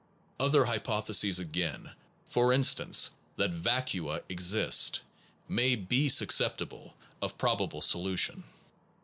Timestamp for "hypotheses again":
0.65-1.91